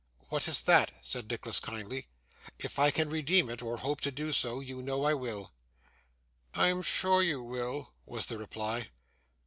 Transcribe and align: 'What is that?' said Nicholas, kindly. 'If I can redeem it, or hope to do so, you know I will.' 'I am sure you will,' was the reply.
'What 0.29 0.47
is 0.47 0.61
that?' 0.61 0.89
said 1.03 1.29
Nicholas, 1.29 1.59
kindly. 1.59 2.07
'If 2.57 2.79
I 2.79 2.89
can 2.89 3.07
redeem 3.11 3.51
it, 3.51 3.61
or 3.61 3.77
hope 3.77 4.01
to 4.01 4.09
do 4.09 4.33
so, 4.33 4.59
you 4.59 4.81
know 4.81 5.03
I 5.03 5.13
will.' 5.13 5.51
'I 6.55 6.67
am 6.69 6.81
sure 6.81 7.21
you 7.21 7.43
will,' 7.43 7.93
was 8.07 8.25
the 8.25 8.39
reply. 8.39 8.89